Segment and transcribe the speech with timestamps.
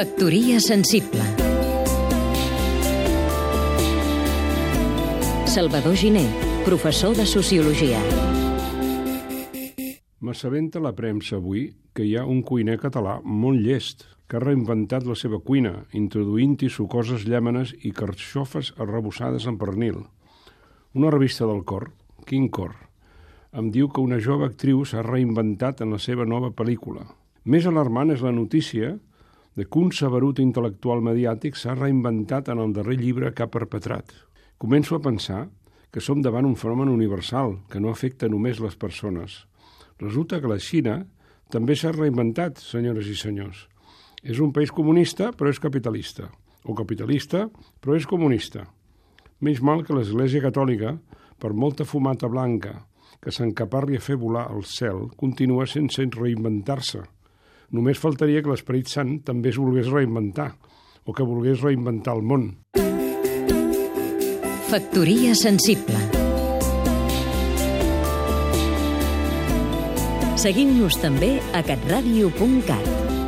[0.00, 1.20] Factoria sensible
[5.44, 6.24] Salvador Giné,
[6.64, 7.98] professor de Sociologia
[10.24, 15.04] M'assabenta la premsa avui que hi ha un cuiner català molt llest que ha reinventat
[15.04, 20.00] la seva cuina, introduint-hi sucoses llàmenes i carxofes arrebossades en pernil.
[20.96, 21.90] Una revista del cor,
[22.24, 22.72] Quin Cor,
[23.52, 27.04] em diu que una jove actriu s'ha reinventat en la seva nova pel·lícula.
[27.44, 28.96] Més alarmant és la notícia
[29.60, 34.14] de que un saberut intel·lectual mediàtic s'ha reinventat en el darrer llibre que ha perpetrat.
[34.56, 35.42] Començo a pensar
[35.92, 39.42] que som davant un fenomen universal que no afecta només les persones.
[40.00, 41.02] Resulta que la Xina
[41.52, 43.66] també s'ha reinventat, senyores i senyors.
[44.24, 46.30] És un país comunista, però és capitalista.
[46.64, 47.44] O capitalista,
[47.84, 48.64] però és comunista.
[49.44, 50.96] Menys mal que l'Església Catòlica,
[51.36, 52.78] per molta fumata blanca
[53.20, 57.04] que s'encaparri a fer volar el cel, continua sense reinventar-se.
[57.70, 60.50] Només faltaria que l'Esperit Sant també es volgués reinventar,
[61.06, 62.50] o que volgués reinventar el món.
[64.70, 65.98] Factoria sensible
[70.40, 73.19] Seguim-nos també a catradio.cat